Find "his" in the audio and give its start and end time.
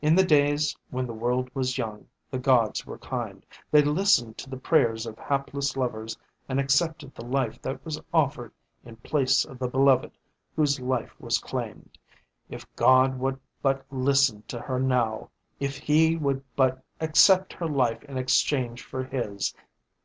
19.02-19.56